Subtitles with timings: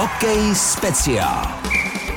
[0.00, 1.46] Hokej speciál.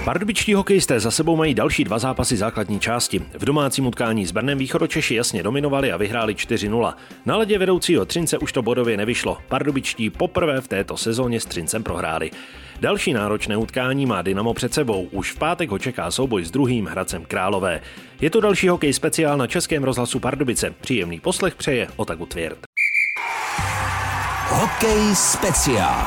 [0.06, 3.20] Pardubičtí hokejisté za sebou mají další dva zápasy základní části.
[3.34, 6.94] V domácím utkání s Brnem východočeši jasně dominovali a vyhráli 4-0.
[7.26, 9.38] Na ledě vedoucího Třince už to bodově nevyšlo.
[9.48, 12.32] Pardubičtí poprvé v této sezóně s Třincem prohráli.
[12.80, 15.08] Další náročné utkání má Dynamo před sebou.
[15.12, 17.82] Už v pátek ho čeká souboj s druhým Hradcem Králové.
[18.22, 20.74] Je to další hokej speciál na Českém rozhlasu Pardubice.
[20.82, 22.60] Příjemný poslech přeje Otaku Tvěrt.
[24.50, 26.06] Hokej speciál.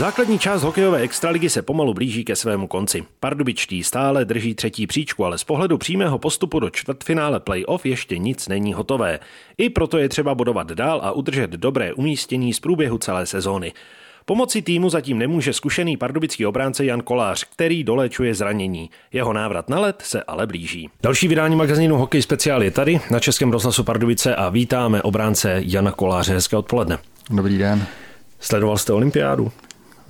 [0.00, 3.04] Základní část hokejové extraligy se pomalu blíží ke svému konci.
[3.20, 8.48] Pardubičtí stále drží třetí příčku, ale z pohledu přímého postupu do čtvrtfinále playoff ještě nic
[8.48, 9.18] není hotové.
[9.58, 13.72] I proto je třeba bodovat dál a udržet dobré umístění z průběhu celé sezóny.
[14.24, 18.90] Pomocí týmu zatím nemůže zkušený pardubický obránce Jan Kolář, který doléčuje zranění.
[19.12, 20.90] Jeho návrat na let se ale blíží.
[21.02, 25.92] Další vydání magazínu Hokej speciál je tady na Českém rozhlasu Pardubice a vítáme obránce Jana
[25.92, 26.34] Koláře.
[26.34, 26.98] Hezké odpoledne.
[27.30, 27.86] Dobrý den.
[28.40, 29.52] Sledoval jste olympiádu?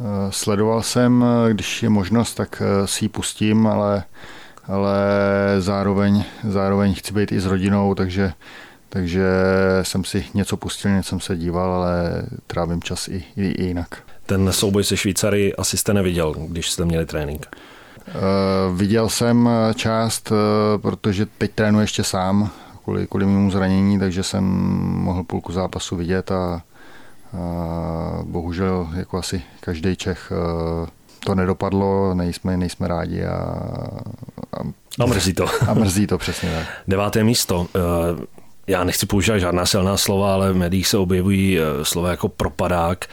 [0.01, 4.05] Eh, sledoval jsem, eh, když je možnost, tak eh, si ji pustím, ale,
[4.67, 4.97] ale
[5.59, 8.33] zároveň, zároveň chci být i s rodinou, takže,
[8.89, 9.25] takže
[9.83, 14.03] jsem si něco pustil, něco jsem se díval, ale trávím čas i, i, i jinak.
[14.27, 17.47] Ten souboj se Švýcary asi jste neviděl, když jste měli trénink.
[18.09, 20.37] Uh, viděl jsem část, uh,
[20.83, 22.51] protože teď trénuji ještě sám
[22.85, 24.45] kvůli, kvůli mému zranění, takže jsem
[25.05, 26.63] mohl půlku zápasu vidět a,
[28.25, 30.91] bohužel, jako asi každý Čech, eh,
[31.25, 33.37] to nedopadlo, nejsme, nejsme rádi a,
[34.53, 34.61] a,
[35.01, 35.47] a mrzí to.
[35.69, 36.67] A mrzí to, přesně tak.
[36.89, 37.67] Deváté místo.
[37.77, 37.81] Eh,
[38.67, 43.05] já nechci používat žádná silná slova, ale v médiích se objevují eh, slova jako propadák.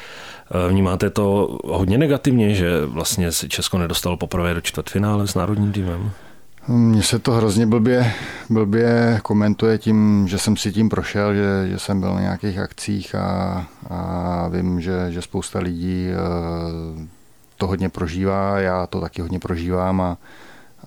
[0.69, 6.11] Vnímáte to hodně negativně, že vlastně se Česko nedostalo poprvé do čtvrtfinále s národním týmem?
[6.69, 8.13] Mně se to hrozně blbě,
[8.49, 13.15] blbě komentuje tím, že jsem si tím prošel, že, že jsem byl na nějakých akcích
[13.15, 17.07] a, a vím, že, že spousta lidí eh,
[17.57, 20.17] to hodně prožívá, já to taky hodně prožívám a,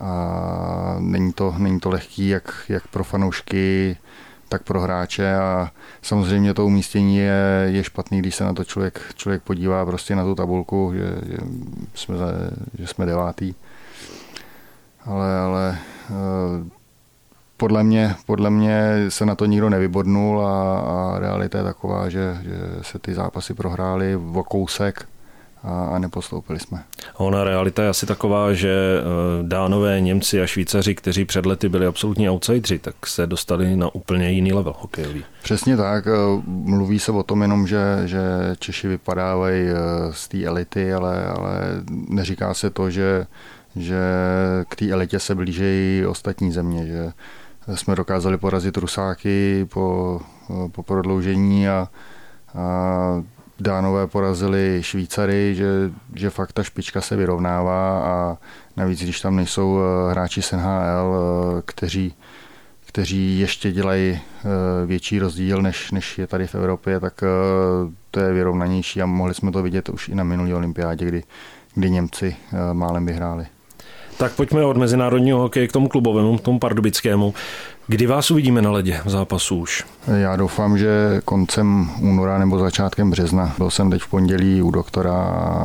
[0.01, 3.97] a není, to, není to lehký jak, jak pro fanoušky,
[4.48, 5.70] tak pro hráče a
[6.02, 10.24] samozřejmě to umístění je, je špatný, když se na to člověk, člověk podívá prostě na
[10.24, 11.36] tu tabulku, že, že,
[11.95, 12.17] jsme,
[12.79, 13.55] že jsme devátý
[15.06, 15.78] ale, ale
[16.11, 16.70] eh,
[17.56, 22.38] podle mě, podle mě se na to nikdo nevybodnul a, a realita je taková, že,
[22.42, 25.06] že se ty zápasy prohrály o kousek
[25.62, 26.84] a, a nepostoupili jsme.
[27.16, 29.02] Ona realita je asi taková, že eh,
[29.42, 34.30] Dánové, Němci a Švýcaři, kteří před lety byli absolutní outsidři, tak se dostali na úplně
[34.30, 35.24] jiný level hokejový.
[35.42, 36.06] Přesně tak.
[36.06, 38.20] Eh, mluví se o tom jenom, že, že
[38.58, 39.68] Češi vypadávají
[40.11, 41.61] z té elity, ale, ale
[42.08, 43.27] neříká se to, že
[43.77, 44.01] že
[44.69, 47.13] k té elitě se blížejí ostatní země, že
[47.75, 50.20] jsme dokázali porazit Rusáky po,
[50.73, 51.89] po prodloužení a,
[52.55, 53.23] a
[53.61, 58.36] Dánové porazili Švýcary, že, že fakt ta špička se vyrovnává a
[58.77, 61.17] navíc, když tam nejsou eh, hráči z NHL,
[61.59, 62.14] eh, kteří,
[62.86, 67.25] kteří ještě dělají eh, větší rozdíl, než, než je tady v Evropě, tak
[68.11, 71.23] to je vyrovnanější a mohli jsme to vidět už i na minulý olympiádě, kdy,
[71.75, 72.36] kdy Němci
[72.73, 73.47] málem vyhráli.
[74.20, 77.35] Tak pojďme od mezinárodního hokeje k tomu klubovému, k tomu pardubickému.
[77.90, 79.84] Kdy vás uvidíme na ledě v zápasu už?
[80.06, 83.55] Já doufám, že koncem února nebo začátkem března.
[83.58, 85.23] Byl jsem teď v pondělí u doktora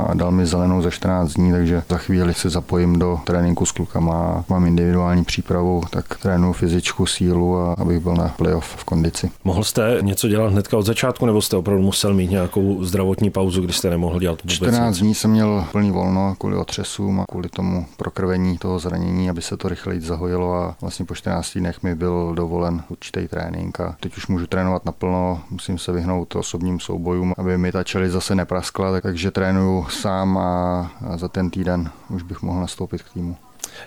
[0.09, 3.71] a dal mi zelenou za 14 dní, takže za chvíli se zapojím do tréninku s
[3.71, 4.45] klukama.
[4.49, 9.31] Mám individuální přípravu, tak trénuju fyzičku, sílu a abych byl na playoff v kondici.
[9.43, 13.61] Mohl jste něco dělat hnedka od začátku, nebo jste opravdu musel mít nějakou zdravotní pauzu,
[13.61, 14.99] kdy jste nemohl dělat vůbec 14 nic?
[14.99, 19.57] dní jsem měl plný volno kvůli otřesům a kvůli tomu prokrvení toho zranění, aby se
[19.57, 23.95] to rychleji zahojilo a vlastně po 14 dnech mi byl byl dovolen určitý trénink a
[23.99, 28.35] teď už můžu trénovat naplno, musím se vyhnout osobním soubojům, aby mi ta čeli zase
[28.35, 33.37] nepraskla, takže trénuju sám a za ten týden už bych mohl nastoupit k týmu.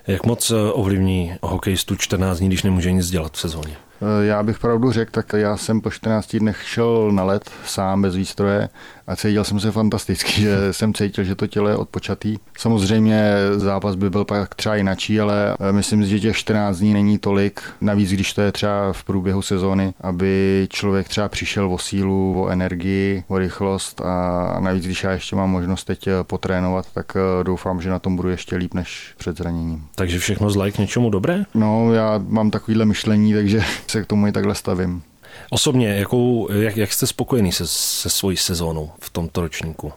[0.06, 3.76] Jak moc eh, ovlivní hokejistu 14 dní, když nemůže nic dělat v sezóně?
[4.02, 8.02] Eh, já bych pravdu řekl, tak já jsem po 14 dnech šel na let sám
[8.02, 8.68] bez výstroje
[9.06, 12.36] a cítil jsem se fantasticky, že jsem cítil, že to tělo je odpočatý.
[12.58, 16.92] Samozřejmě zápas by byl pak třeba jinačí, ale eh, myslím si, že těch 14 dní
[16.92, 17.60] není tolik.
[17.80, 22.48] Navíc, když to je třeba v průběhu sezóny, aby člověk třeba přišel o sílu, o
[22.48, 27.80] energii, o rychlost a navíc, když já ještě mám možnost teď eh, potrénovat, tak doufám,
[27.80, 29.84] že na tom budu ještě líp než před zraněním.
[29.94, 31.44] Takže všechno zlaj k něčemu dobré?
[31.54, 35.02] No, já mám takovýhle myšlení, takže se k tomu i takhle stavím.
[35.50, 39.92] Osobně, jakou, jak, jak jste spokojený se, se svojí sezónou v tomto ročníku?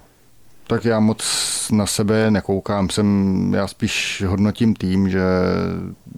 [0.67, 1.23] Tak já moc
[1.71, 5.21] na sebe nekoukám, jsem, já spíš hodnotím tým, že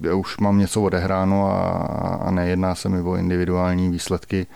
[0.02, 1.72] já už mám něco odehráno a,
[2.28, 4.48] a nejedná se mi o individuální výsledky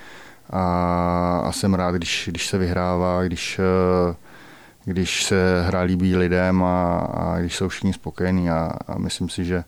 [0.50, 3.60] a, a jsem rád, když, když se vyhrává, když,
[4.86, 9.46] když se hra líbí lidem a, a když jsou všichni spokojení a, a myslím si,
[9.46, 9.64] že,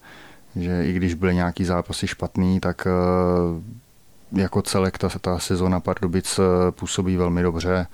[0.55, 6.39] že i když byly nějaký zápasy špatný, tak eh, jako celek ta, ta sezona Pardubic
[6.39, 7.87] eh, působí velmi dobře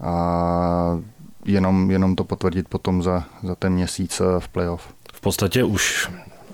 [0.00, 1.00] a
[1.44, 4.94] jenom, jenom to potvrdit potom za, za ten měsíc eh, v playoff.
[5.12, 6.10] V podstatě už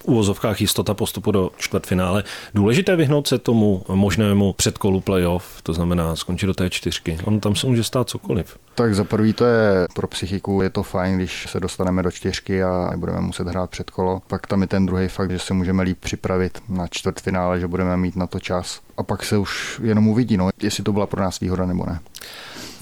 [0.09, 2.25] uvozovkách jistota postupu do čtvrtfinále.
[2.55, 7.19] Důležité vyhnout se tomu možnému předkolu playoff, to znamená skončit do té čtyřky.
[7.25, 8.59] On tam se může stát cokoliv.
[8.75, 12.63] Tak za prvý to je pro psychiku, je to fajn, když se dostaneme do čtyřky
[12.63, 14.23] a budeme muset hrát předkolo.
[14.27, 17.97] Pak tam je ten druhý fakt, že se můžeme líp připravit na čtvrtfinále, že budeme
[17.97, 18.81] mít na to čas.
[18.97, 22.01] A pak se už jenom uvidí, no, jestli to byla pro nás výhoda nebo ne.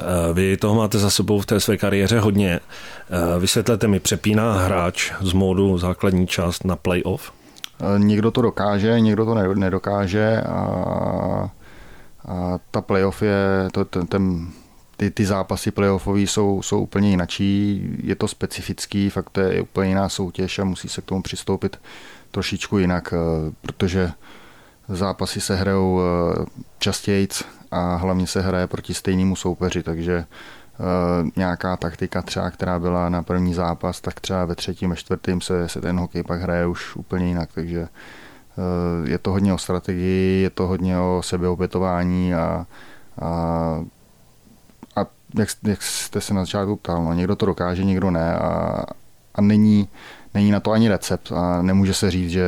[0.00, 2.60] Eh, vy toho máte za sebou v té své kariéře hodně.
[2.60, 7.32] Eh, vysvětlete mi, přepíná hráč z módu základní část na playoff?
[7.81, 11.50] Eh, někdo to dokáže, někdo to nedokáže a,
[12.28, 14.46] a ta playoff je, to, ten, ten,
[14.96, 19.88] ty, ty zápasy playoffové jsou, jsou úplně jinačí, je to specifický, fakt to je úplně
[19.88, 21.81] jiná soutěž a musí se k tomu přistoupit
[22.31, 23.14] trošičku jinak,
[23.62, 24.12] protože
[24.88, 26.00] zápasy se hrajou
[26.78, 27.28] častěji
[27.70, 30.24] a hlavně se hraje proti stejnému soupeři, takže
[30.78, 35.40] Uh, nějaká taktika třeba, která byla na první zápas, tak třeba ve třetím a čtvrtém
[35.40, 39.58] se, se ten hokej pak hraje už úplně jinak, takže uh, je to hodně o
[39.58, 42.66] strategii, je to hodně o sebeopětování a,
[43.20, 43.28] a,
[44.96, 45.06] a
[45.38, 48.82] jak, jak jste se na začátku ptal, no, někdo to dokáže, někdo ne a,
[49.34, 49.88] a není,
[50.36, 52.44] není na to ani recept a nemůže se říct, že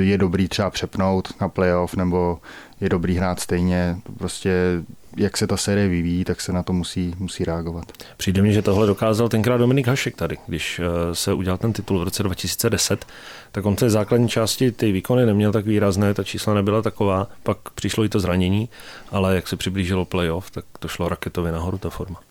[0.00, 2.38] je dobrý třeba přepnout na playoff nebo
[2.80, 3.96] je dobrý hrát stejně.
[4.18, 4.82] Prostě
[5.16, 7.92] jak se ta série vyvíjí, tak se na to musí, musí reagovat.
[8.16, 12.00] Přijde mi, že tohle dokázal tenkrát Dominik Hašek tady, když eh, se udělal ten titul
[12.00, 13.06] v roce 2010,
[13.52, 17.58] tak on té základní části ty výkony neměl tak výrazné, ta čísla nebyla taková, pak
[17.74, 18.68] přišlo i to zranění,
[19.10, 22.29] ale jak se přiblížilo playoff, tak to šlo raketově nahoru ta forma.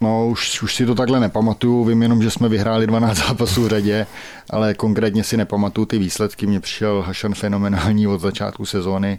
[0.00, 3.68] No, už, už si to takhle nepamatuju, vím jenom, že jsme vyhráli 12 zápasů v
[3.68, 4.06] řadě,
[4.50, 6.46] ale konkrétně si nepamatuju ty výsledky.
[6.46, 9.18] Mně přišel Hašan fenomenální od začátku sezóny,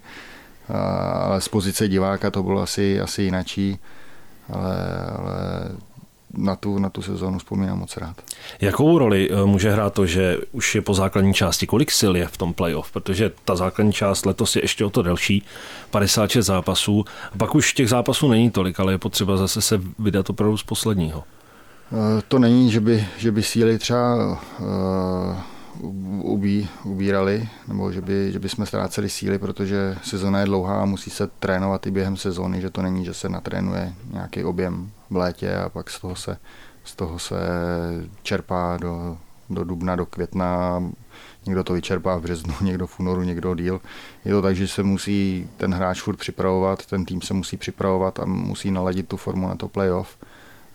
[1.22, 3.80] ale z pozice diváka to bylo asi, asi jinačí,
[4.54, 4.76] ale,
[5.18, 5.36] ale
[6.38, 8.16] na tu, na tu sezónu vzpomínám moc rád.
[8.62, 11.68] Jakou roli eh, může hrát to, že už je po základní části?
[11.68, 12.92] Kolik sil je v tom playoff?
[12.92, 15.44] Protože ta základní část letos je ještě o to delší,
[15.92, 17.06] 56 zápasů.
[17.38, 21.24] Pak už těch zápasů není tolik, ale je potřeba zase se vydat opravdu z posledního.
[21.92, 25.38] Eh, to není, že by, že by síly třeba uh,
[25.80, 30.86] ubí, ubírali, nebo že by, že by jsme ztráceli síly, protože sezona je dlouhá a
[30.86, 35.16] musí se trénovat i během sezóny, že to není, že se natrénuje nějaký objem v
[35.16, 36.38] létě a pak z toho se,
[36.84, 37.38] z toho se
[38.24, 39.18] čerpá do,
[39.50, 40.84] do dubna, do května,
[41.46, 43.82] někdo to vyčerpá v březnu, někdo v únoru, někdo díl.
[44.26, 48.20] Je to tak, že se musí ten hráč furt připravovat, ten tým se musí připravovat
[48.20, 50.18] a musí naladit tu formu na to playoff.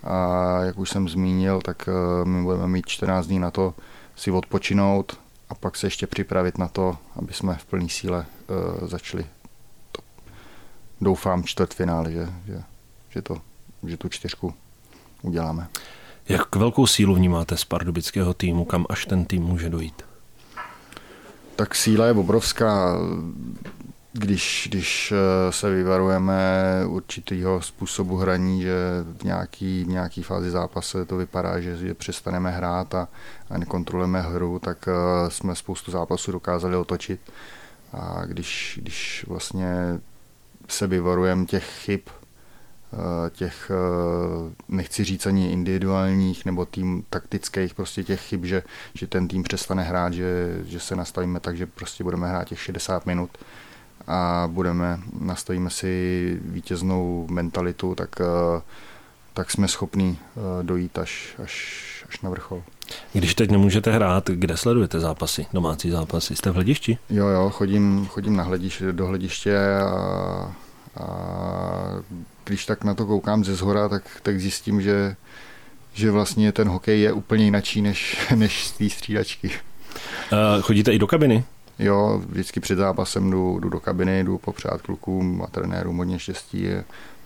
[0.05, 3.75] A jak už jsem zmínil, tak eh, my budeme mít 14 dní na to
[4.17, 8.27] si odpočinout a pak se ještě připravit na to, aby jsme v plné síle
[8.81, 9.27] uh, začali
[9.93, 10.03] to,
[11.01, 12.63] doufám čtvrtfinále, že, že,
[13.11, 13.37] že, to,
[13.87, 14.55] že tu čtyřku
[15.23, 15.69] uděláme.
[16.29, 20.03] Jak velkou sílu vnímáte z pardubického týmu, kam až ten tým může dojít?
[21.57, 22.97] Tak síla je obrovská
[24.17, 28.75] když, když eh, se vyvarujeme určitého způsobu hraní, že
[29.19, 33.09] v nějaký, v nějaký fázi zápase to vypadá, že, že přestaneme hrát a,
[33.51, 37.21] a nekontrolujeme hru, tak uh, jsme spoustu zápasů dokázali otočit.
[37.93, 39.75] A když, když vlastně
[40.69, 42.99] se vyvarujeme těch chyb, uh,
[43.31, 43.71] těch,
[44.69, 48.63] nechci říct ani individuálních nebo tým taktických, prostě těch chyb, že,
[48.95, 52.61] že ten tým přestane hrát, že, že se nastavíme tak, že prostě budeme hrát těch
[52.61, 53.31] 60 minut,
[54.07, 58.61] a budeme, nastavíme si vítěznou mentalitu, tak, eh,
[59.35, 62.63] tak jsme schopni eh, dojít až, až, až na vrchol.
[63.13, 66.37] Když teď nemůžete hrát, kde sledujete zápasy, domácí zápasy?
[66.37, 66.99] Jste v hledišti?
[67.11, 70.53] Jo, jo, chodím, chodím na hlediště, do hlediště a,
[70.97, 71.07] a
[72.45, 75.17] když tak na to koukám ze zhora, tak, tak zjistím, že,
[75.95, 79.51] že vlastně ten hokej je úplně jinačí než, než z té střídačky.
[80.33, 81.45] Uh, chodíte i do kabiny?
[81.79, 86.67] Jo, vždycky před zápasem jdu, jdu do kabiny, jdu popřát klukům a trenérům hodně štěstí,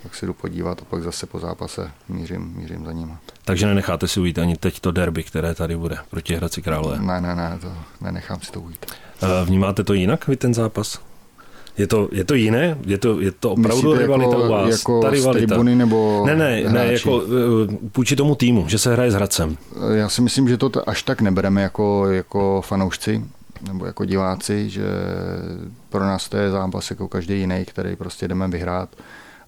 [0.03, 3.13] tak se jdu podívat a pak zase po zápase mířím, mířím za nimi.
[3.45, 6.99] Takže nenecháte si ujít ani teď to derby, které tady bude proti Hradci Králové?
[6.99, 8.87] Ne, ne, ne, to nenechám si to ujít.
[9.45, 10.99] Vnímáte to jinak, vy ten zápas?
[11.79, 12.79] Je to, je to jiné?
[12.87, 14.71] Je to, je to opravdu Myslíte rivalita jako, u vás?
[14.71, 15.63] Jako Ta rivalita.
[15.63, 16.75] nebo Ne, ne, hráči?
[16.75, 19.57] ne, jako eh, půjči tomu týmu, že se hraje s Hradcem.
[19.95, 23.25] Já si myslím, že to až tak nebereme jako, jako fanoušci
[23.61, 24.85] nebo jako diváci, že
[25.89, 28.89] pro nás to je zápas jako každý jiný, který prostě jdeme vyhrát.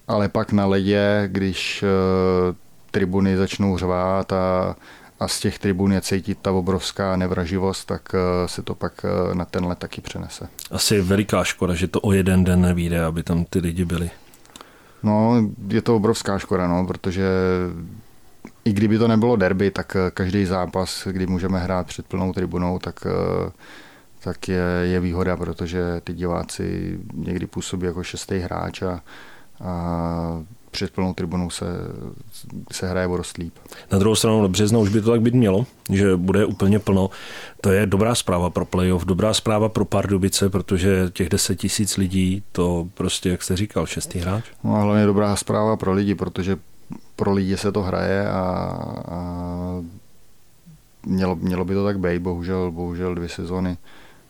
[0.07, 2.55] Ale pak na ledě, když eh,
[2.91, 4.75] tribuny začnou řvát a,
[5.19, 9.35] a z těch tribun je cítit ta obrovská nevraživost, tak eh, se to pak eh,
[9.35, 10.47] na ten let taky přenese.
[10.71, 14.09] Asi veliká škoda, že to o jeden den nevíde, aby tam ty lidi byli.
[15.03, 17.29] No, je to obrovská škoda, no, protože
[18.65, 23.07] i kdyby to nebylo derby, tak každý zápas, kdy můžeme hrát před plnou tribunou, tak,
[24.23, 29.01] tak je, je výhoda, protože ty diváci někdy působí jako šestý hráč a,
[29.63, 31.65] a před plnou tribunou se,
[32.71, 33.53] se hraje o dost líp.
[33.91, 37.09] Na druhou stranu března už by to tak být mělo, že bude úplně plno.
[37.61, 42.43] To je dobrá zpráva pro playoff, dobrá zpráva pro Pardubice, protože těch 10 tisíc lidí,
[42.51, 44.45] to prostě, jak jste říkal, šestý hráč.
[44.63, 46.57] No a hlavně dobrá zpráva pro lidi, protože
[47.15, 48.41] pro lidi se to hraje a,
[49.07, 49.17] a
[51.05, 53.77] mělo, mělo by to tak být, bohužel, bohužel dvě sezony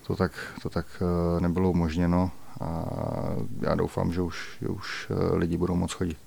[0.08, 0.31] to tak,
[0.63, 2.31] to tak eh, nebylo umožněno
[2.62, 2.86] a
[3.62, 6.17] já doufám, že už, že už eh, lidi budou moc chodit.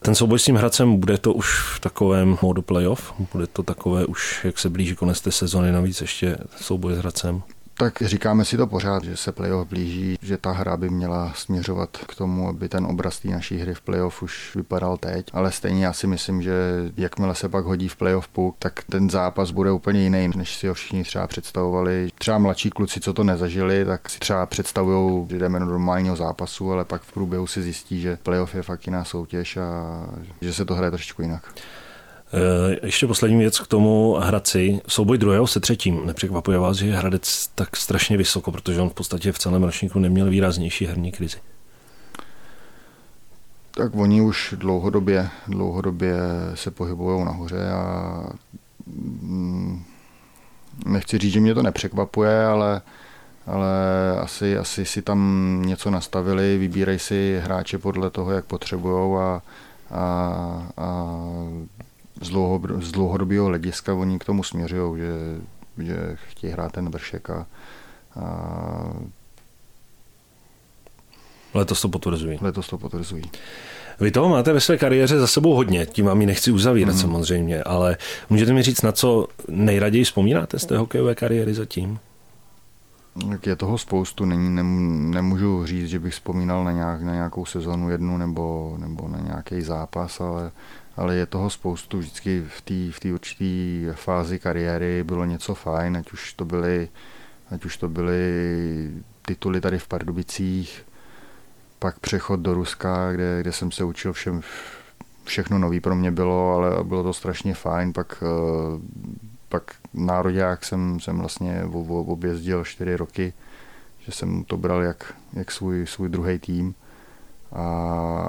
[0.00, 3.14] Ten souboj s tím Hradcem, bude to už v takovém modu playoff?
[3.32, 7.42] Bude to takové už, jak se blíží konec té sezony, navíc ještě souboj s Hradcem?
[7.78, 11.96] Tak říkáme si to pořád, že se playoff blíží, že ta hra by měla směřovat
[11.96, 15.84] k tomu, aby ten obraz té naší hry v playoff už vypadal teď, ale stejně
[15.84, 16.52] já si myslím, že
[16.96, 20.68] jakmile se pak hodí v playoff půl, tak ten zápas bude úplně jiný, než si
[20.68, 22.08] ho všichni třeba představovali.
[22.18, 26.72] Třeba mladší kluci, co to nezažili, tak si třeba představují, že jdeme do normálního zápasu,
[26.72, 29.70] ale pak v průběhu si zjistí, že playoff je fakt jiná soutěž a
[30.40, 31.54] že se to hraje trošičku jinak.
[32.32, 34.80] Eh, ještě poslední věc k tomu Hradci.
[34.88, 36.06] Souboj druhého se třetím.
[36.06, 40.30] Nepřekvapuje vás, že Hradec tak strašně vysoko, protože on v podstatě v celém ročníku neměl
[40.30, 41.38] výraznější herní krizi.
[43.70, 46.16] Tak oni už dlouhodobě, dlouhodobě
[46.54, 48.22] se pohybují nahoře a
[48.86, 49.84] mm,
[50.86, 52.82] nechci říct, že mě to nepřekvapuje, ale,
[53.46, 53.70] ale
[54.20, 59.42] asi, asi si tam něco nastavili, vybírají si hráče podle toho, jak potřebují a,
[59.90, 60.02] a,
[60.76, 61.16] a
[62.20, 65.12] z, dlouho, z dlouhodobého hlediska oni k tomu směřují, že,
[65.84, 67.46] že chtějí hrát ten vršek a,
[68.16, 68.92] a
[71.54, 72.38] Letos to potvrzují.
[72.40, 73.22] Letos to potvrzují.
[74.00, 77.00] Vy toho máte ve své kariéře za sebou hodně, tím vám ji nechci uzavírat mm.
[77.00, 77.96] samozřejmě, ale
[78.30, 81.98] můžete mi říct, na co nejraději vzpomínáte z té hokejové kariéry zatím?
[83.46, 84.50] Je toho spoustu, není,
[85.10, 89.62] nemůžu říct, že bych vzpomínal na, nějak, na nějakou sezonu jednu nebo, nebo na nějaký
[89.62, 90.52] zápas, ale
[90.98, 91.98] ale je toho spoustu.
[91.98, 96.88] Vždycky v té v určité fázi kariéry bylo něco fajn, ať už to byly,
[97.50, 98.90] ať už to byly
[99.22, 100.86] tituly tady v Pardubicích,
[101.78, 104.40] pak přechod do Ruska, kde, kde jsem se učil všem,
[105.24, 107.92] všechno nový pro mě bylo, ale bylo to strašně fajn.
[107.92, 108.80] Pak, eh,
[109.48, 111.64] pak národák jsem, jsem vlastně
[112.06, 113.32] objezdil čtyři roky,
[113.98, 116.74] že jsem to bral jak, jak svůj, svůj druhý tým.
[117.52, 117.62] A,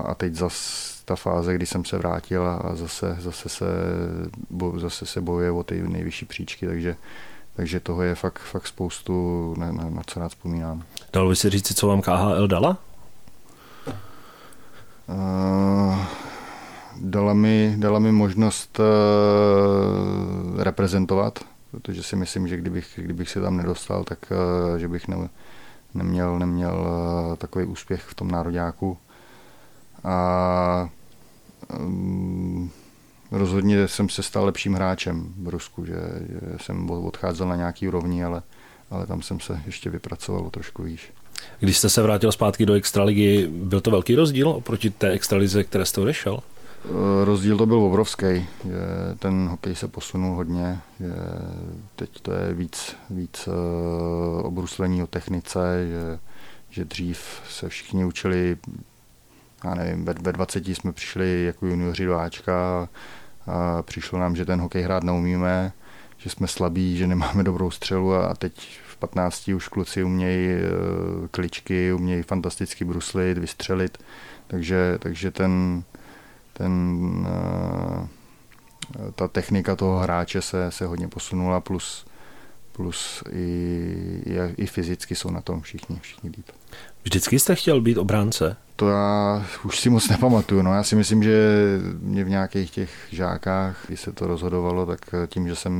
[0.08, 3.66] a teď zase ta fáze, kdy jsem se vrátil a zase, zase, se,
[4.50, 6.96] bo, zase se bojuje o ty nejvyšší příčky, takže,
[7.56, 10.84] takže toho je fakt, fakt spoustu, na, na, na co rád vzpomínám.
[11.14, 12.78] Dalo by si říct, co vám KHL dala?
[15.08, 15.98] Uh,
[16.98, 18.86] dala, mi, dala mi možnost uh,
[20.64, 21.40] reprezentovat,
[21.72, 25.30] protože si myslím, že kdybych, kdybych se tam nedostal, tak uh, že bych ne,
[25.94, 26.88] neměl, neměl
[27.30, 28.98] uh, takový úspěch v tom nároďáku.
[30.04, 30.90] A
[31.80, 32.72] um,
[33.32, 38.24] rozhodně jsem se stal lepším hráčem v Rusku, že, že jsem odcházel na nějaký úrovni,
[38.24, 38.42] ale,
[38.92, 41.12] ale tam jsem se ještě vypracoval trošku výš.
[41.60, 45.86] Když jste se vrátil zpátky do extraligy, byl to velký rozdíl oproti té extralize, které
[45.86, 46.40] jste odešel?
[46.86, 48.48] Eh, rozdíl to byl obrovský,
[49.20, 51.14] ten hokej se posunul hodně, že
[51.96, 56.20] teď to je víc, víc uh, obruslení o technice, že,
[56.70, 58.58] že dřív se všichni učili
[59.64, 62.90] já nevím, ve, ve 20 jsme přišli jako junioři do Ačka
[63.48, 65.72] a přišlo nám, že ten hokej hrát neumíme,
[66.18, 70.62] že jsme slabí, že nemáme dobrou střelu a teď v 15 už kluci umějí e,
[71.32, 73.98] kličky, umějí fantasticky bruslit, vystřelit,
[74.48, 75.84] takže, takže ten,
[76.60, 78.08] ten e,
[79.16, 82.06] ta technika toho hráče se, se hodně posunula, plus,
[82.72, 86.46] plus i, i, i fyzicky jsou na tom všichni, všichni líp.
[87.04, 88.56] Vždycky jste chtěl být obránce?
[88.76, 90.62] To já už si moc nepamatuju.
[90.62, 91.56] No, já si myslím, že
[92.00, 95.74] mě v nějakých těch žákách, když se to rozhodovalo, tak tím, že jsem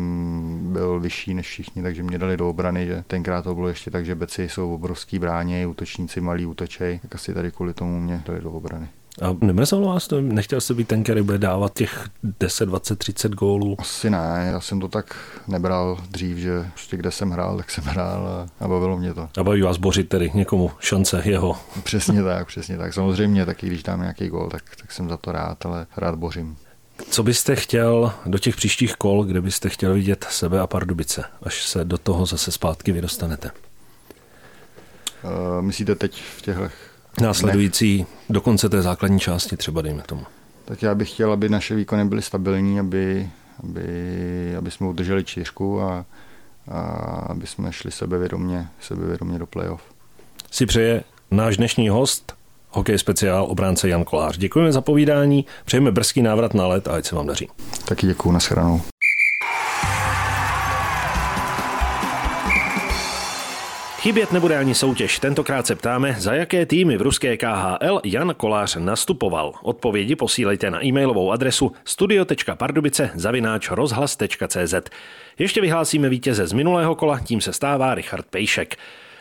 [0.74, 4.06] byl vyšší než všichni, takže mě dali do obrany, že tenkrát to bylo ještě tak,
[4.06, 8.42] že beci jsou obrovský bráně, útočníci malí útočej, tak asi tady kvůli tomu mě dali
[8.42, 8.90] do obrany.
[9.22, 10.22] A nemrzelo vás to?
[10.22, 13.76] Nechtěl jste být ten, který bude dávat těch 10, 20, 30 gólů?
[13.80, 15.16] Asi ne, já jsem to tak
[15.48, 19.30] nebral dřív, že prostě kde jsem hrál, tak jsem hrál a, a bavilo mě to.
[19.38, 21.58] A baví vás bořit tedy někomu šance jeho?
[21.84, 22.94] Přesně tak, přesně tak.
[22.94, 26.58] Samozřejmě taky, když dám nějaký gól, tak, tak jsem za to rád, ale rád bořím.
[27.10, 31.68] Co byste chtěl do těch příštích kol, kde byste chtěl vidět sebe a Pardubice, až
[31.68, 33.52] se do toho zase zpátky vydostanete?
[35.24, 36.70] Uh, myslíte teď v těchto
[37.22, 38.08] Následující dnech?
[38.30, 40.24] do konce té základní části třeba, dejme tomu.
[40.66, 43.30] Tak já bych chtěl, aby naše výkony byly stabilní, aby,
[43.64, 46.06] aby, aby jsme udrželi čtyřku a,
[46.68, 46.82] a
[47.30, 49.82] aby jsme šli sebevědomě, sebevědomě do playoff.
[50.52, 52.34] Si přeje náš dnešní host,
[52.70, 54.38] hokej speciál obránce Jan Kolář.
[54.38, 57.50] Děkujeme za povídání, přejeme brzký návrat na let a ať se vám daří.
[57.86, 58.82] Taky děkuji, nashledanou.
[64.00, 65.20] Chybět nebude ani soutěž.
[65.20, 69.54] Tentokrát se ptáme, za jaké týmy v ruské KHL Jan Kolář nastupoval.
[69.62, 74.74] Odpovědi posílejte na e-mailovou adresu studio.pardubice zavináč rozhlas.cz.
[75.40, 78.78] Ještě vyhlásíme vítěze z minulého kola, tím se stává Richard Pejšek.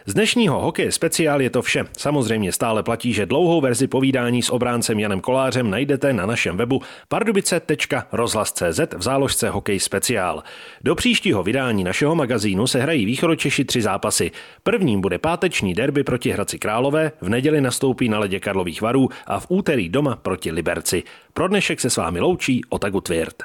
[0.09, 1.85] Z dnešního hokeje speciál je to vše.
[1.99, 6.83] Samozřejmě stále platí, že dlouhou verzi povídání s obráncem Janem Kolářem najdete na našem webu
[7.09, 10.43] pardubice.rozhlas.cz v záložce Hokej speciál.
[10.85, 14.31] Do příštího vydání našeho magazínu se hrají východočeši tři zápasy.
[14.63, 19.41] Prvním bude páteční derby proti Hradci Králové, v neděli nastoupí na ledě Karlových varů a
[19.41, 21.03] v úterý doma proti Liberci.
[21.35, 23.43] Pro dnešek se s vámi loučí Otagu Tvěrt.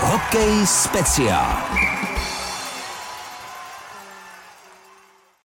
[0.00, 1.93] Hokej speciál.